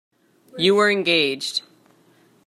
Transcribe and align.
You 0.57 0.73
were 0.73 0.89
engaged. 0.89 1.61